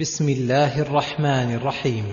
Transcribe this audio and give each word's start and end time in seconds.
بسم 0.00 0.28
الله 0.28 0.82
الرحمن 0.82 1.54
الرحيم. 1.54 2.04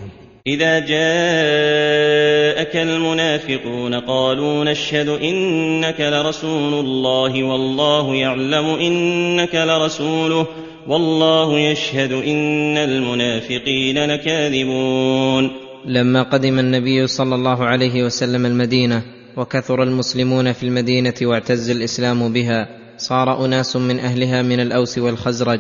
إذا 0.48 0.80
جاءك 0.80 2.76
المنافقون 2.76 3.96
قالوا 3.96 4.64
نشهد 4.64 5.10
إنك 5.10 6.02
لرسول 6.02 6.74
الله 6.74 7.44
والله 7.44 8.16
يعلم 8.16 8.66
إنك 8.66 9.56
لرسوله 9.56 10.48
والله 10.88 11.60
يشهد 11.60 12.12
إن 12.12 12.78
المنافقين 12.78 14.06
لكاذبون. 14.06 15.52
لما 15.86 16.24
قدم 16.24 16.60
النبي 16.60 17.08
صلى 17.08 17.36
الله 17.36 17.66
عليه 17.66 18.04
وسلم 18.04 18.46
المدينة 18.46 19.02
وكثر 19.38 19.84
المسلمون 19.84 20.54
في 20.54 20.64
المدينة 20.64 21.16
واعتز 21.22 21.70
الإسلام 21.70 22.34
بها 22.34 22.68
صار 22.98 23.46
أناس 23.46 23.76
من 23.76 24.00
أهلها 24.00 24.42
من 24.42 24.60
الأوس 24.60 24.98
والخزرج. 24.98 25.60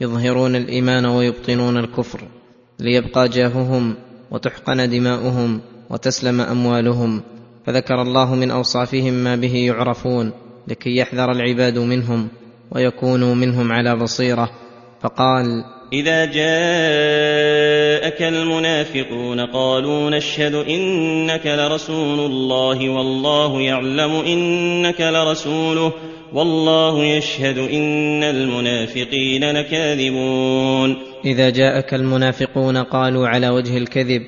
يظهرون 0.00 0.56
الإيمان 0.56 1.06
ويبطنون 1.06 1.76
الكفر 1.76 2.20
ليبقى 2.78 3.28
جاههم 3.28 3.96
وتحقن 4.30 4.90
دماؤهم 4.90 5.60
وتسلم 5.90 6.40
أموالهم. 6.40 7.22
فذكر 7.66 8.02
الله 8.02 8.34
من 8.34 8.50
أوصافهم 8.50 9.14
ما 9.14 9.36
به 9.36 9.54
يعرفون 9.56 10.32
لكي 10.68 10.96
يحذر 10.96 11.32
العباد 11.32 11.78
منهم 11.78 12.28
ويكونوا 12.72 13.34
منهم 13.34 13.72
على 13.72 13.96
بصيرة. 13.96 14.50
فقال 15.00 15.64
إذا 15.92 16.24
جاءك 16.24 18.22
المنافقون 18.22 19.40
قالوا 19.40 20.10
نشهد 20.10 20.54
إنك 20.54 21.46
لرسول 21.46 22.20
الله 22.20 22.88
والله 22.90 23.60
يعلم 23.60 24.10
إنك 24.10 25.00
لرسوله. 25.00 25.92
والله 26.32 27.04
يشهد 27.04 27.58
إن 27.58 28.22
المنافقين 28.22 29.50
لكاذبون. 29.50 30.96
إذا 31.24 31.50
جاءك 31.50 31.94
المنافقون 31.94 32.76
قالوا 32.76 33.28
على 33.28 33.48
وجه 33.48 33.76
الكذب 33.76 34.22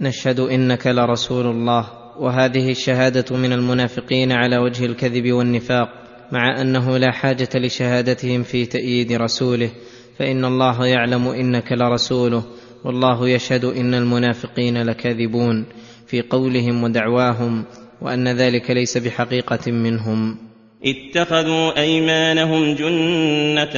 نشهد 0.00 0.40
إنك 0.40 0.86
لرسول 0.86 1.46
الله. 1.46 1.86
وهذه 2.18 2.70
الشهادة 2.70 3.36
من 3.36 3.52
المنافقين 3.52 4.32
على 4.32 4.58
وجه 4.58 4.84
الكذب 4.84 5.32
والنفاق 5.32 5.88
مع 6.32 6.60
أنه 6.60 6.96
لا 6.98 7.12
حاجة 7.12 7.48
لشهادتهم 7.54 8.42
في 8.42 8.66
تأييد 8.66 9.12
رسوله. 9.12 9.70
فإن 10.18 10.44
الله 10.44 10.86
يعلم 10.86 11.28
إنك 11.28 11.72
لرسوله 11.72 12.44
والله 12.84 13.28
يشهد 13.28 13.64
إن 13.64 13.94
المنافقين 13.94 14.82
لكاذبون. 14.82 15.66
في 16.06 16.22
قولهم 16.22 16.84
ودعواهم 16.84 17.64
وأن 18.02 18.28
ذلك 18.28 18.70
ليس 18.70 18.98
بحقيقة 18.98 19.72
منهم. 19.72 20.47
اتخذوا 20.84 21.80
أيمانهم 21.80 22.74
جنة 22.74 23.76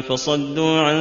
فصدوا 0.00 0.80
عن 0.80 0.96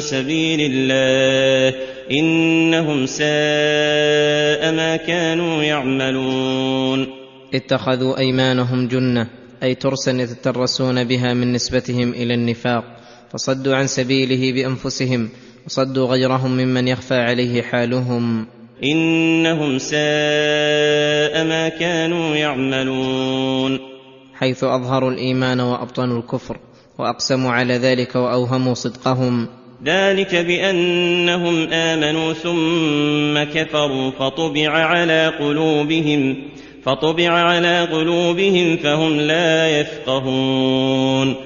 سبيل 0.00 0.60
الله 0.72 1.78
إنهم 2.10 3.06
ساء 3.06 4.72
ما 4.72 4.96
كانوا 4.96 5.62
يعملون. 5.62 7.06
اتخذوا 7.54 8.18
أيمانهم 8.18 8.88
جنة 8.88 9.26
أي 9.62 9.74
ترسا 9.74 10.12
يتترسون 10.12 11.04
بها 11.04 11.34
من 11.34 11.52
نسبتهم 11.52 12.10
إلى 12.10 12.34
النفاق 12.34 12.84
فصدوا 13.32 13.74
عن 13.74 13.86
سبيله 13.86 14.52
بأنفسهم 14.52 15.28
وصدوا 15.66 16.06
غيرهم 16.06 16.50
ممن 16.50 16.88
يخفى 16.88 17.14
عليه 17.14 17.62
حالهم. 17.62 18.46
إنهم 18.84 19.78
ساء 19.78 21.44
ما 21.44 21.68
كانوا 21.68 22.36
يعملون. 22.36 23.95
حيث 24.38 24.64
أظهروا 24.64 25.10
الإيمان 25.10 25.60
وأبطنوا 25.60 26.18
الكفر 26.18 26.56
وأقسموا 26.98 27.52
على 27.52 27.74
ذلك 27.74 28.16
وأوهموا 28.16 28.74
صدقهم. 28.74 29.48
ذلك 29.84 30.34
بأنهم 30.34 31.68
آمنوا 31.72 32.32
ثم 32.32 33.60
كفروا 33.60 34.10
فطبع 34.10 34.70
على 34.70 35.32
قلوبهم 35.38 36.36
فطبع 36.82 37.30
على 37.30 37.84
قلوبهم 37.84 38.76
فهم 38.76 39.16
لا 39.16 39.80
يفقهون. 39.80 41.36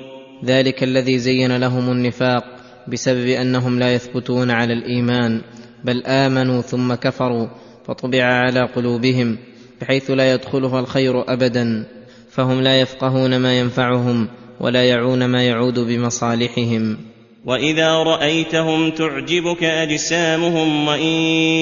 ذلك 0.45 0.83
الذي 0.83 1.19
زين 1.19 1.57
لهم 1.57 1.91
النفاق 1.91 2.45
بسبب 2.89 3.27
أنهم 3.27 3.79
لا 3.79 3.95
يثبتون 3.95 4.51
على 4.51 4.73
الإيمان 4.73 5.41
بل 5.85 6.03
آمنوا 6.07 6.61
ثم 6.61 6.95
كفروا 6.95 7.47
فطبع 7.87 8.25
على 8.25 8.61
قلوبهم 8.61 9.39
بحيث 9.81 10.11
لا 10.11 10.35
يدخلها 10.35 10.81
الخير 10.81 11.33
ابدا. 11.33 11.87
فهم 12.31 12.61
لا 12.61 12.81
يفقهون 12.81 13.37
ما 13.37 13.59
ينفعهم 13.59 14.29
ولا 14.61 14.85
يعون 14.85 15.25
ما 15.25 15.43
يعود 15.43 15.79
بمصالحهم. 15.79 16.99
وإذا 17.45 17.95
رأيتهم 17.95 18.91
تعجبك 18.91 19.65
أجسامهم 19.65 20.89
وإن 20.89 21.13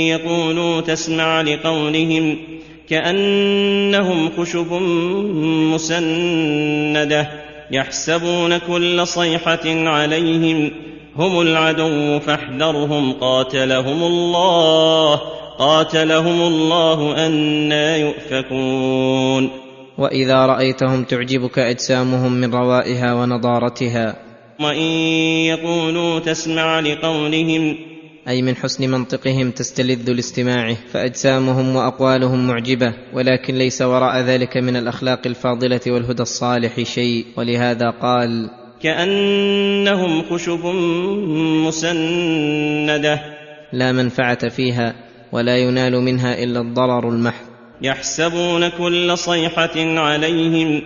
يقولوا 0.09 0.81
تسمع 0.81 1.41
لقولهم 1.41 2.39
كأنهم 2.89 4.31
خشب 4.37 4.73
مسندة 5.73 7.29
يحسبون 7.71 8.59
كل 8.59 9.07
صيحة 9.07 9.61
عليهم 9.67 10.71
هم 11.17 11.41
العدو 11.41 12.19
فاحذرهم 12.21 13.13
قاتلهم 13.13 14.03
الله 14.03 15.21
قاتلهم 15.59 16.41
الله 16.41 17.27
أنا 17.27 17.97
يؤفكون. 17.97 19.68
وإذا 19.99 20.47
رأيتهم 20.47 21.05
تعجبك 21.05 21.59
أجسامهم 21.59 22.33
من 22.33 22.55
روائها 22.55 23.15
ونضارتها. 23.15 24.17
وإن 24.61 24.91
يقولوا 25.47 26.19
تسمع 26.19 26.81
لقولهم 26.81 27.77
أي 28.29 28.43
من 28.43 28.57
حسن 28.57 28.91
منطقهم 28.91 29.51
تستلذ 29.51 30.11
لاستماعه 30.11 30.77
فأجسامهم 30.93 31.77
وأقوالهم 31.77 32.47
معجبة 32.47 32.95
ولكن 33.15 33.55
ليس 33.55 33.83
وراء 33.83 34.21
ذلك 34.21 34.57
من 34.57 34.77
الأخلاق 34.77 35.27
الفاضلة 35.27 35.81
والهدى 35.87 36.23
الصالح 36.23 36.81
شيء. 36.83 37.27
ولهذا 37.37 37.91
قال 37.91 38.51
كأنهم 38.83 40.23
خشب 40.31 40.67
مسندة. 41.67 43.21
لا 43.73 43.93
منفعة 43.93 44.49
فيها 44.49 44.95
ولا 45.33 45.57
ينال 45.57 45.93
منها 46.01 46.43
إلا 46.43 46.61
الضرر 46.61 47.09
المحض. 47.09 47.58
يحسبون 47.83 48.69
كل 48.69 49.19
صيحة 49.19 49.77
عليهم. 49.77 50.83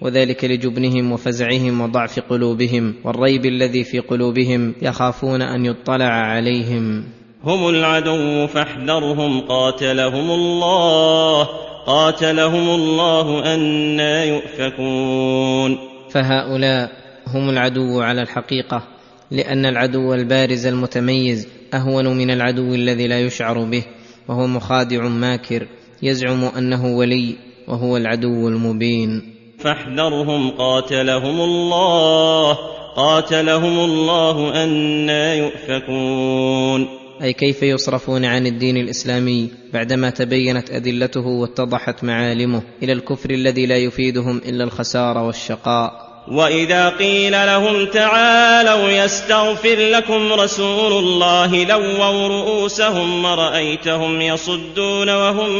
وذلك 0.00 0.44
لجبنهم 0.44 1.12
وفزعهم 1.12 1.80
وضعف 1.80 2.20
قلوبهم 2.20 2.94
والريب 3.04 3.46
الذي 3.46 3.84
في 3.84 3.98
قلوبهم 3.98 4.74
يخافون 4.82 5.42
أن 5.42 5.64
يطلع 5.64 6.10
عليهم. 6.10 7.04
هم 7.44 7.68
العدو 7.68 8.46
فاحذرهم 8.46 9.40
قاتلهم 9.40 10.30
الله 10.30 11.48
قاتلهم 11.86 12.68
الله 12.68 13.54
أنا 13.54 14.24
يؤفكون. 14.24 15.78
فهؤلاء 16.10 16.90
هم 17.26 17.50
العدو 17.50 18.00
على 18.00 18.22
الحقيقة 18.22 18.82
لأن 19.30 19.66
العدو 19.66 20.14
البارز 20.14 20.66
المتميز 20.66 21.48
أهون 21.74 22.16
من 22.16 22.30
العدو 22.30 22.74
الذي 22.74 23.06
لا 23.06 23.20
يشعر 23.20 23.64
به 23.64 23.84
وهو 24.28 24.46
مخادع 24.46 25.08
ماكر. 25.08 25.66
يزعم 26.02 26.44
أنه 26.44 26.96
ولي 26.96 27.34
وهو 27.68 27.96
العدو 27.96 28.48
المبين. 28.48 29.22
فاحذرهم 29.58 30.50
قاتلهم 30.50 31.40
الله 31.40 32.58
قاتلهم 32.96 33.78
الله 33.78 34.64
أنا 34.64 35.34
يؤفكون. 35.34 37.06
أي 37.22 37.32
كيف 37.32 37.62
يصرفون 37.62 38.24
عن 38.24 38.46
الدين 38.46 38.76
الإسلامي 38.76 39.50
بعدما 39.72 40.10
تبينت 40.10 40.70
أدلته 40.70 41.26
واتضحت 41.26 42.04
معالمه 42.04 42.62
إلى 42.82 42.92
الكفر 42.92 43.30
الذي 43.30 43.66
لا 43.66 43.76
يفيدهم 43.76 44.36
إلا 44.36 44.64
الخسار 44.64 45.18
والشقاء؟ 45.18 46.05
واذا 46.28 46.88
قيل 46.88 47.32
لهم 47.32 47.86
تعالوا 47.86 48.88
يستغفر 48.88 49.76
لكم 49.76 50.32
رسول 50.32 50.92
الله 50.92 51.64
لووا 51.64 52.28
رؤوسهم 52.28 53.24
ورايتهم 53.24 54.20
يصدون 54.20 55.10
وهم 55.10 55.50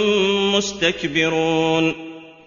مستكبرون 0.54 1.94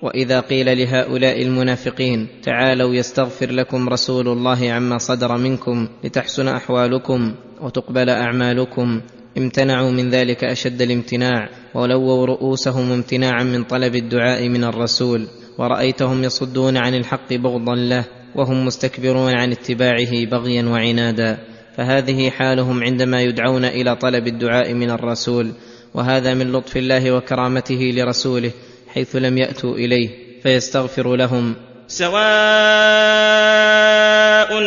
واذا 0.02 0.40
قيل 0.40 0.78
لهؤلاء 0.78 1.42
المنافقين 1.42 2.28
تعالوا 2.44 2.96
يستغفر 2.96 3.52
لكم 3.52 3.90
رسول 3.90 4.28
الله 4.28 4.72
عما 4.72 4.98
صدر 4.98 5.38
منكم 5.38 5.88
لتحسن 6.04 6.48
احوالكم 6.48 7.36
وتقبل 7.62 8.10
اعمالكم 8.10 9.02
امتنعوا 9.38 9.92
من 9.92 10.10
ذلك 10.10 10.44
اشد 10.44 10.82
الامتناع 10.82 11.50
ولووا 11.76 12.26
رؤوسهم 12.26 12.92
امتناعا 12.92 13.44
من 13.44 13.64
طلب 13.64 13.96
الدعاء 13.96 14.50
من 14.50 14.64
الرسول 14.64 15.28
ورأيتهم 15.60 16.24
يصدون 16.24 16.78
عن 16.78 16.96
الحق 16.96 17.34
بغضا 17.34 17.76
له 17.76 18.06
وهم 18.36 18.66
مستكبرون 18.66 19.34
عن 19.34 19.52
اتباعه 19.52 20.26
بغيا 20.26 20.64
وعنادا 20.64 21.38
فهذه 21.78 22.30
حالهم 22.30 22.84
عندما 22.84 23.22
يدعون 23.22 23.66
إلى 23.66 23.96
طلب 23.96 24.28
الدعاء 24.28 24.74
من 24.74 24.92
الرسول 24.92 25.52
وهذا 25.94 26.34
من 26.34 26.52
لطف 26.52 26.78
الله 26.78 27.12
وكرامته 27.12 27.92
لرسوله 27.96 28.52
حيث 28.94 29.16
لم 29.16 29.38
يأتوا 29.38 29.76
إليه 29.76 30.10
فيستغفر 30.44 31.16
لهم 31.16 31.56
سواء 31.88 32.10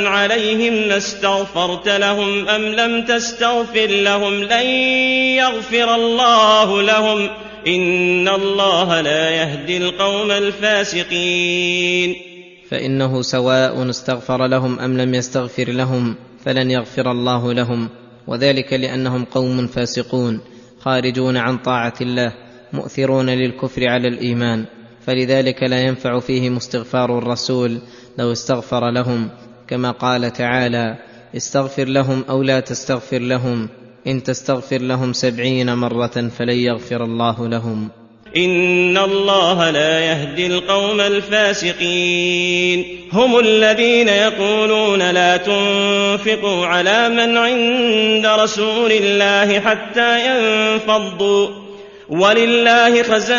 عليهم 0.07 0.75
لاستغفرت 0.75 1.89
لهم 1.89 2.49
أم 2.49 2.63
لم 2.63 3.05
تستغفر 3.05 3.87
لهم 3.87 4.35
لن 4.35 4.67
يغفر 5.37 5.95
الله 5.95 6.83
لهم 6.83 7.29
ان 7.67 8.29
الله 8.29 9.01
لا 9.01 9.31
يهدي 9.31 9.77
القوم 9.77 10.31
الفاسقين. 10.31 12.17
فانه 12.71 13.23
سواء 13.23 13.91
استغفر 13.91 14.47
لهم 14.47 14.79
ام 14.79 15.01
لم 15.01 15.15
يستغفر 15.15 15.71
لهم 15.71 16.15
فلن 16.45 16.71
يغفر 16.71 17.11
الله 17.11 17.53
لهم. 17.53 17.89
وذلك 18.27 18.73
لانهم 18.73 19.25
قوم 19.25 19.67
فاسقون 19.67 20.41
خارجون 20.81 21.37
عن 21.37 21.59
طاعه 21.59 21.95
الله 22.01 22.33
مؤثرون 22.73 23.31
للكفر 23.31 23.89
على 23.89 24.09
الايمان. 24.09 24.65
فلذلك 25.07 25.63
لا 25.63 25.81
ينفع 25.81 26.21
فيهم 26.21 26.57
استغفار 26.57 27.19
الرسول 27.19 27.79
لو 28.19 28.33
استغفر 28.33 28.91
لهم. 28.91 29.29
كما 29.69 29.91
قال 29.91 30.33
تعالى 30.33 30.99
استغفر 31.37 31.85
لهم 31.85 32.25
أو 32.31 32.43
لا 32.43 32.61
تستغفر 32.61 33.19
لهم 33.19 33.69
إن 34.07 34.23
تستغفر 34.23 34.79
لهم 34.79 35.13
سبعين 35.13 35.75
مرة 35.75 36.31
فلن 36.39 36.57
يغفر 36.57 37.05
الله 37.05 37.49
لهم. 37.49 37.89
إن 38.37 38.99
الله 38.99 39.71
لا 39.71 40.01
يهدي 40.01 40.47
القوم 40.47 41.01
الفاسقين. 41.01 42.85
هم 43.13 43.39
الذين 43.39 44.09
يقولون 44.09 45.11
لا 45.11 45.37
تنفقوا 45.37 46.67
على 46.67 47.09
من 47.09 47.37
عند 47.37 48.27
رسول 48.27 48.93
الله 48.93 49.61
حتى 49.61 50.27
ينفضوا. 50.27 51.49
ولله 52.09 53.03
خزائن 53.03 53.33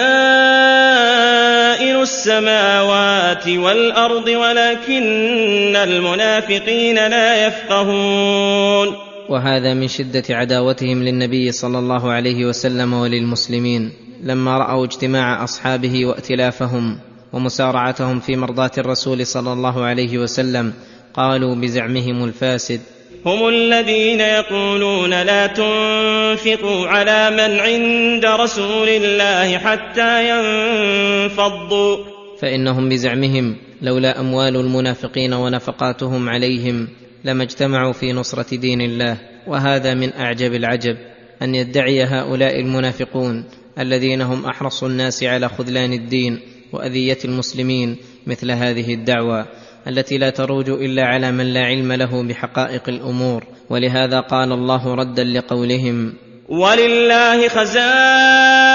السماوات 2.02 3.48
والأرض 3.48 4.28
ولكن 4.28 5.76
المنافقين 5.76 7.08
لا 7.08 7.48
يفقهون. 7.48 9.13
وهذا 9.30 9.74
من 9.74 9.88
شدة 9.88 10.24
عداوتهم 10.30 11.04
للنبي 11.04 11.52
صلى 11.52 11.80
الله 11.80 12.12
عليه 12.12 12.46
وسلم 12.46 12.94
وللمسلمين 12.94 13.92
لما 14.24 14.58
رأوا 14.58 14.86
اجتماع 14.86 15.44
أصحابه 15.44 16.06
وائتلافهم 16.06 17.00
ومسارعتهم 17.34 18.20
في 18.20 18.36
مرضاة 18.36 18.72
الرسول 18.78 19.26
صلى 19.26 19.54
الله 19.54 19.84
عليه 19.84 20.18
وسلم 20.18 20.74
قالوا 21.14 21.56
بزعمهم 21.56 22.24
الفاسد 22.24 22.82
هم 23.26 23.48
الذين 23.48 24.20
يقولون 24.20 25.10
لا 25.10 25.48
تنفقوا 25.48 26.88
على 26.88 27.30
من 27.32 27.60
عند 27.60 28.26
رسول 28.26 28.90
الله 28.90 29.58
حتى 29.58 30.30
ينفضوا. 30.30 31.98
فإنهم 32.40 32.90
بزعمهم 32.90 33.56
لولا 33.82 34.20
أموال 34.20 34.56
المنافقين 34.56 35.34
ونفقاتهم 35.34 36.30
عليهم 36.30 36.88
لما 37.26 37.44
اجتمعوا 37.44 37.94
في 37.94 38.14
نصرة 38.14 38.56
دين 38.56 38.82
الله 38.82 39.18
وهذا 39.48 39.94
من 39.94 40.14
أعجب 40.14 40.54
العجب 40.54 40.98
أن 41.42 41.56
يدعي 41.56 42.04
هؤلاء 42.04 42.60
المنافقون 42.60 43.46
الذين 43.80 44.22
هم 44.22 44.46
أحرص 44.46 44.84
الناس 44.84 45.24
على 45.24 45.50
خذلان 45.50 45.94
الدين 45.94 46.40
وأذية 46.74 47.18
المسلمين 47.26 47.98
مثل 48.28 48.52
هذه 48.52 48.94
الدعوى 48.94 49.46
التي 49.88 50.18
لا 50.18 50.30
تروج 50.30 50.70
إلا 50.70 51.04
على 51.04 51.32
من 51.32 51.54
لا 51.54 51.62
علم 51.66 51.94
له 51.94 52.24
بحقائق 52.24 52.90
الأمور. 52.90 53.44
ولهذا 53.70 54.20
قال 54.20 54.52
الله 54.52 54.96
ردا 54.96 55.24
لقولهم 55.24 56.14
ولله 56.50 57.48
خزائن 57.48 58.73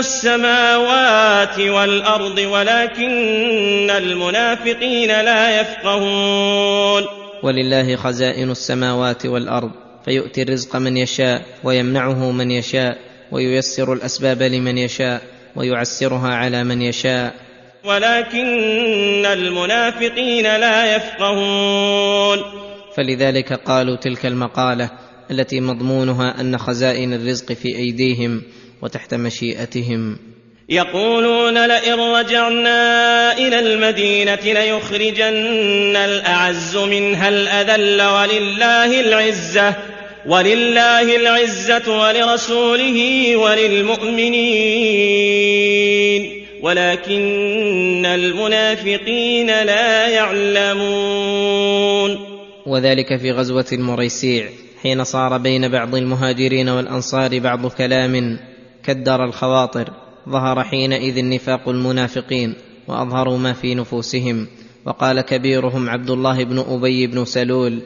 السماوات 0.00 1.58
والأرض 1.58 2.38
ولكن 2.38 3.90
المنافقين 3.90 5.08
لا 5.08 5.60
يفقهون. 5.60 7.02
ولله 7.42 7.96
خزائن 7.96 8.50
السماوات 8.50 9.26
والأرض 9.26 9.70
فيؤتي 10.04 10.42
الرزق 10.42 10.76
من 10.76 10.96
يشاء 10.96 11.42
ويمنعه 11.64 12.30
من 12.30 12.50
يشاء 12.50 12.98
وييسر 13.32 13.92
الأسباب 13.92 14.42
لمن 14.42 14.78
يشاء 14.78 15.22
ويعسرها 15.56 16.34
على 16.34 16.64
من 16.64 16.82
يشاء. 16.82 17.34
ولكن 17.84 19.26
المنافقين 19.26 20.44
لا 20.44 20.96
يفقهون. 20.96 22.38
فلذلك 22.96 23.52
قالوا 23.52 23.96
تلك 23.96 24.26
المقالة 24.26 24.90
التي 25.30 25.60
مضمونها 25.60 26.40
أن 26.40 26.58
خزائن 26.58 27.14
الرزق 27.14 27.52
في 27.52 27.76
أيديهم 27.76 28.42
وتحت 28.82 29.14
مشيئتهم. 29.14 30.18
يقولون 30.68 31.66
لئن 31.66 32.00
رجعنا 32.00 33.38
إلى 33.38 33.58
المدينة 33.58 34.38
ليخرجن 34.44 35.96
الأعز 35.96 36.76
منها 36.76 37.28
الأذل 37.28 38.02
ولله 38.02 39.00
العزة 39.00 39.74
ولله 40.26 41.16
العزة 41.16 42.00
ولرسوله 42.00 43.36
وللمؤمنين. 43.36 44.40
ولكن 46.62 48.06
المنافقين 48.06 49.46
لا 49.46 50.08
يعلمون. 50.08 52.18
وذلك 52.66 53.20
في 53.20 53.32
غزوة 53.32 53.66
المريسيع 53.72 54.48
حين 54.82 55.04
صار 55.04 55.38
بين 55.38 55.68
بعض 55.68 55.94
المهاجرين 55.94 56.68
والأنصار 56.68 57.38
بعض 57.38 57.66
كلام. 57.66 58.38
كدر 58.84 59.24
الخواطر 59.24 59.90
ظهر 60.28 60.64
حينئذ 60.64 61.28
نفاق 61.28 61.68
المنافقين 61.68 62.54
وأظهروا 62.88 63.38
ما 63.38 63.52
في 63.52 63.74
نفوسهم. 63.74 64.46
وقال 64.84 65.20
كبيرهم 65.20 65.88
عبد 65.88 66.10
الله 66.10 66.44
بن 66.44 66.58
أبي 66.58 67.06
بن 67.06 67.24
سلول 67.24 67.80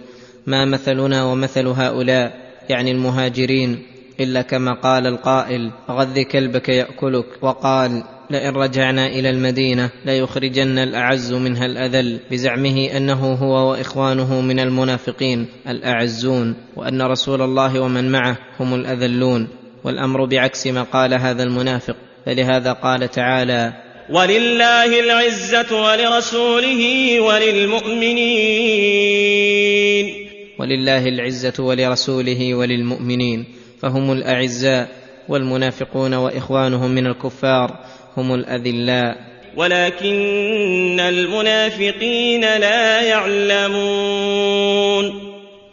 ما 0.46 0.64
مثلنا 0.64 1.24
ومثل 1.24 1.66
هؤلاء 1.66 2.54
يعني 2.68 2.90
المهاجرين 2.90 3.82
إلا 4.20 4.42
كما 4.42 4.74
قال 4.74 5.06
القائل 5.06 5.70
غذ 5.90 6.22
كلبك 6.22 6.68
يأكلك. 6.68 7.26
وقال 7.42 8.04
لئن 8.30 8.54
رجعنا 8.54 9.06
إلى 9.06 9.30
المدينة 9.30 9.90
ليخرجن 10.04 10.78
الأعز 10.78 11.32
منها 11.32 11.66
الأذل 11.66 12.20
بزعمه 12.30 12.86
أنه 12.96 13.32
هو 13.34 13.70
وإخوانه 13.70 14.40
من 14.40 14.60
المنافقين 14.60 15.46
الأعزون 15.68 16.54
وأن 16.76 17.02
رسول 17.02 17.42
الله 17.42 17.80
ومن 17.80 18.12
معه 18.12 18.38
هم 18.60 18.74
الأذلون. 18.74 19.48
والأمر 19.84 20.24
بعكس 20.24 20.66
ما 20.66 20.82
قال 20.82 21.14
هذا 21.14 21.42
المنافق 21.42 21.96
فلهذا 22.26 22.72
قال 22.72 23.10
تعالى 23.10 23.72
ولله 24.10 25.00
العزه 25.00 25.82
ولرسوله 25.82 27.20
وللمؤمنين. 27.20 28.24
ولله 30.58 31.08
العزه 31.08 31.62
ولرسوله 31.62 32.54
وللمؤمنين 32.54 33.44
فهم 33.82 34.12
الاعزاء 34.12 34.88
والمنافقون 35.28 36.14
واخوانهم 36.14 36.90
من 36.90 37.06
الكفار 37.06 37.78
هم 38.16 38.34
الاذلاء. 38.34 39.16
ولكن 39.56 41.00
المنافقين 41.00 42.40
لا 42.40 43.02
يعلمون. 43.02 44.54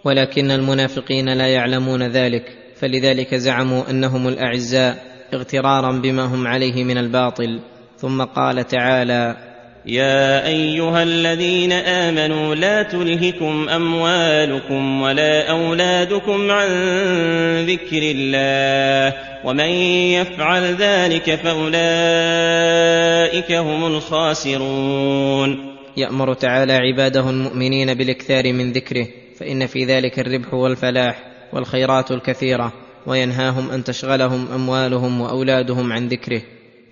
ولكن 0.04 0.52
المنافقين 0.52 1.34
لا 1.34 1.48
يعلمون 1.48 2.04
ذلك. 2.04 2.61
فلذلك 2.82 3.36
زعموا 3.36 3.90
أنهم 3.90 4.28
الأعزاء 4.28 4.98
اغترارا 5.34 5.92
بما 5.92 6.26
هم 6.26 6.48
عليه 6.48 6.84
من 6.84 6.98
الباطل. 6.98 7.60
ثم 7.98 8.24
قال 8.24 8.68
تعالى 8.68 9.36
يا 9.86 10.48
أيها 10.48 11.04
الذين 11.04 11.72
آمنوا 11.72 12.56
لا 12.56 12.84
تلهكم 12.84 13.70
أموالكم 13.70 15.02
ولا 15.02 15.52
أولادكم 15.52 16.52
عن 16.52 16.70
ذكر 17.66 18.02
الله 18.16 19.14
ومن 19.46 19.70
يفعل 20.20 20.64
ذلك 20.76 21.36
فأولئك 21.36 21.82
هم 23.52 23.86
الخاسرون. 23.86 25.72
يأمر 25.98 26.34
تعالى 26.34 26.74
عباده 26.74 27.30
المؤمنين 27.30 27.94
بالإكثار 27.94 28.54
من 28.54 28.72
ذكره 28.72 29.08
فإن 29.40 29.68
في 29.68 29.86
ذلك 29.86 30.20
الربح 30.20 30.54
والفلاح. 30.54 31.31
والخيرات 31.54 32.12
الكثيرة 32.12 32.74
وينهاهم 33.08 33.72
أن 33.72 33.84
تشغلهم 33.84 34.48
أموالهم 34.52 35.22
وأولادهم 35.22 35.94
عن 35.94 36.08
ذكره. 36.08 36.42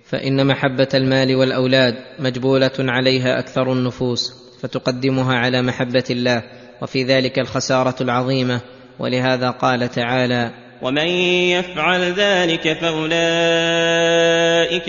فإن 0.04 0.46
محبة 0.46 0.88
المال 0.94 1.36
والأولاد 1.36 1.94
مجبولة 2.18 2.72
عليها 2.78 3.38
أكثر 3.38 3.72
النفوس 3.72 4.32
فتقدمها 4.62 5.34
على 5.34 5.62
محبة 5.62 6.04
الله 6.10 6.42
وفي 6.82 7.04
ذلك 7.04 7.38
الخسارة 7.38 8.02
العظيمة. 8.02 8.60
ولهذا 8.98 9.50
قال 9.50 9.88
تعالى 9.88 10.50
ومن 10.82 11.06
يفعل 11.06 12.00
ذلك 12.00 12.72
فأولئك 12.72 13.20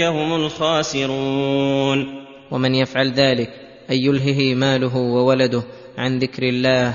هم 0.01 0.33
الخاسرون. 0.33 2.21
ومن 2.51 2.75
يفعل 2.75 3.11
ذلك 3.11 3.49
اي 3.89 4.05
يلهه 4.05 4.55
ماله 4.55 4.97
وولده 4.97 5.63
عن 5.97 6.19
ذكر 6.19 6.43
الله 6.43 6.93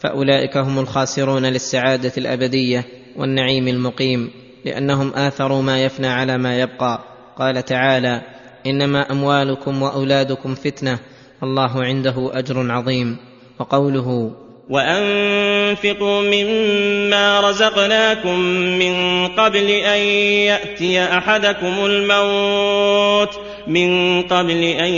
فأولئك 0.00 0.56
هم 0.56 0.78
الخاسرون 0.78 1.46
للسعادة 1.46 2.12
الأبدية 2.18 2.84
والنعيم 3.16 3.68
المقيم 3.68 4.30
لأنهم 4.64 5.12
آثروا 5.14 5.62
ما 5.62 5.84
يفنى 5.84 6.08
على 6.08 6.38
ما 6.38 6.60
يبقى. 6.60 7.00
قال 7.38 7.64
تعالى 7.64 8.22
إنما 8.66 9.12
أموالكم 9.12 9.82
وأولادكم 9.82 10.54
فتنة 10.54 10.98
الله 11.42 11.84
عنده 11.84 12.30
أجر 12.32 12.72
عظيم. 12.72 13.16
وقوله 13.58 14.32
وأنفقوا 14.70 16.22
مما 16.22 17.40
رزقناكم 17.40 18.40
من 18.78 19.26
قبل 19.28 19.70
أن 19.70 19.98
يأتي 20.46 21.04
أحدكم 21.04 21.86
الموت 21.86 23.40
من 23.66 24.22
قبل 24.22 24.62
أن 24.62 24.94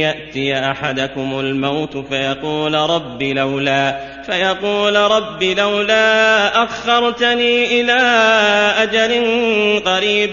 يأتي 0.00 0.70
أحدكم 0.70 1.40
الموت 1.40 1.96
فيقول 1.96 2.74
رب 2.74 3.22
لولا 3.22 4.15
فيقول 4.26 4.96
رب 4.96 5.42
لولا 5.42 6.64
أخرتني 6.64 7.80
إلى 7.80 8.00
أجل 8.82 9.12
قريب 9.84 10.32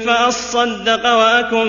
فأصدق 0.00 1.06
وأكن 1.06 1.66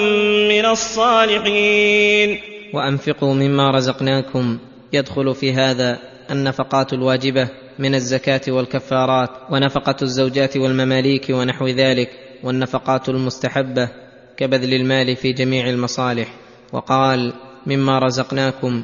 من 0.47 0.65
الصالحين. 0.65 2.39
وأنفقوا 2.73 3.33
مما 3.33 3.71
رزقناكم. 3.71 4.59
يدخل 4.93 5.35
في 5.35 5.53
هذا 5.53 5.99
النفقات 6.31 6.93
الواجبة 6.93 7.49
من 7.79 7.95
الزكاة 7.95 8.41
والكفارات 8.47 9.29
ونفقة 9.51 9.95
الزوجات 10.01 10.57
والمماليك 10.57 11.25
ونحو 11.29 11.67
ذلك 11.67 12.09
والنفقات 12.43 13.09
المستحبة 13.09 13.89
كبذل 14.37 14.73
المال 14.73 15.15
في 15.15 15.33
جميع 15.33 15.69
المصالح. 15.69 16.27
وقال 16.73 17.33
مما 17.65 17.99
رزقناكم 17.99 18.83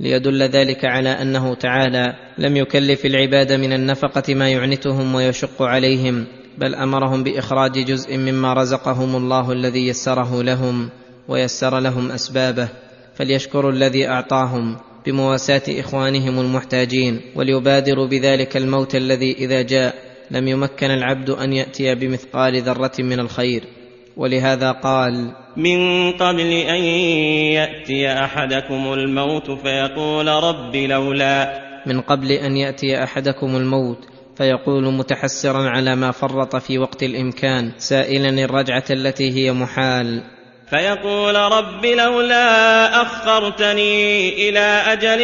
ليدل 0.00 0.42
ذلك 0.42 0.84
على 0.84 1.08
أنه 1.08 1.54
تعالى 1.54 2.16
لم 2.38 2.56
يكلف 2.56 3.06
العباد 3.06 3.52
من 3.52 3.72
النفقة 3.72 4.34
ما 4.34 4.50
يعنتهم 4.50 5.14
ويشق 5.14 5.62
عليهم 5.62 6.26
بل 6.58 6.74
أمرهم 6.74 7.22
بإخراج 7.22 7.72
جزء 7.72 8.16
مما 8.16 8.52
رزقهم 8.52 9.16
الله 9.16 9.52
الذي 9.52 9.88
يسره 9.88 10.42
لهم 10.42 10.88
ويسر 11.28 11.78
لهم 11.78 12.10
أسبابه 12.10 12.68
فليشكروا 13.14 13.72
الذي 13.72 14.08
أعطاهم 14.08 14.76
بمواساة 15.06 15.62
إخوانهم 15.68 16.40
المحتاجين 16.40 17.20
وليبادروا 17.36 18.06
بذلك 18.06 18.56
الموت 18.56 18.94
الذي 18.94 19.32
إذا 19.32 19.62
جاء 19.62 19.94
لم 20.30 20.48
يمكن 20.48 20.90
العبد 20.90 21.30
أن 21.30 21.52
يأتي 21.52 21.94
بمثقال 21.94 22.62
ذرة 22.62 22.92
من 22.98 23.20
الخير. 23.20 23.64
ولهذا 24.20 24.72
قال 24.72 25.32
من 25.56 26.12
قبل 26.12 26.52
أن 26.52 26.82
يأتي 27.56 28.12
أحدكم 28.12 28.92
الموت 28.92 29.50
فيقول 29.50 30.28
رب 30.28 30.76
لولا. 30.76 31.60
من 31.86 32.00
قبل 32.00 32.32
أن 32.32 32.56
يأتي 32.56 33.02
أحدكم 33.02 33.56
الموت 33.56 33.98
فيقول 34.36 34.92
متحسرا 34.92 35.68
على 35.68 35.96
ما 35.96 36.10
فرط 36.10 36.56
في 36.56 36.78
وقت 36.78 37.02
الإمكان 37.02 37.72
سائلا 37.78 38.44
الرجعة 38.44 38.84
التي 38.90 39.30
هي 39.32 39.52
محال. 39.52 40.22
فيقول 40.70 41.34
رب 41.34 41.86
لولا 41.86 43.02
أخرتني 43.02 44.28
إلى 44.48 44.82
أجل 44.86 45.20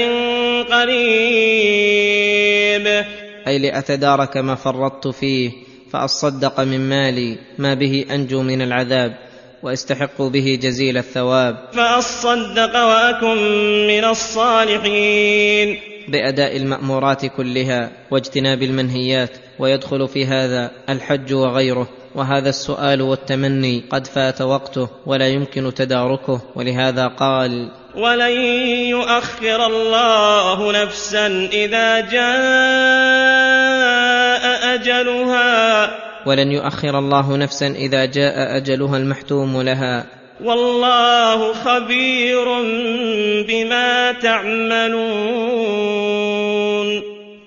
قريب. 0.72 2.06
أي 3.46 3.58
لأتدارك 3.58 4.36
ما 4.36 4.54
فرطت 4.54 5.08
فيه 5.08 5.65
فأصدق 5.96 6.60
من 6.60 6.88
مالي 6.88 7.38
ما 7.58 7.74
به 7.74 8.04
أنجو 8.10 8.42
من 8.42 8.62
العذاب 8.62 9.16
وأستحق 9.62 10.22
به 10.22 10.58
جزيل 10.62 10.98
الثواب. 10.98 11.56
فأصدق 11.72 12.76
وأكن 12.76 13.36
من 13.86 14.04
الصالحين. 14.04 15.78
بأداء 16.08 16.56
المأمورات 16.56 17.26
كلها 17.26 17.90
واجتناب 18.10 18.62
المنهيات 18.62 19.30
ويدخل 19.58 20.08
في 20.08 20.26
هذا 20.26 20.70
الحج 20.88 21.32
وغيره 21.32 21.88
وهذا 22.14 22.48
السؤال 22.48 23.02
والتمني 23.02 23.84
قد 23.90 24.06
فات 24.06 24.42
وقته 24.42 24.88
ولا 25.06 25.28
يمكن 25.28 25.74
تداركه 25.74 26.40
ولهذا 26.54 27.06
قال 27.06 27.70
ولن 27.94 28.40
يؤخر 28.90 29.66
الله 29.66 30.82
نفسا 30.82 31.26
إذا 31.52 32.00
جاء 32.00 33.46
أجلها. 34.76 35.90
ولن 36.26 36.52
يؤخر 36.52 36.98
الله 36.98 37.36
نفسا 37.36 37.66
إذا 37.66 38.04
جاء 38.04 38.56
أجلها 38.56 38.96
المحتوم 38.96 39.62
لها. 39.62 40.06
والله 40.44 41.52
خبير 41.52 42.44
بما 43.48 44.12
تعملون. 44.12 45.56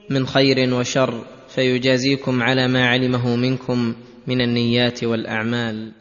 من 0.10 0.28
خير 0.28 0.74
وشر 0.74 1.14
فيجازيكم 1.56 2.44
على 2.44 2.68
ما 2.68 2.88
علمه 2.88 3.36
منكم 3.36 3.96
من 4.28 4.42
النيات 4.42 5.04
والأعمال. 5.04 5.99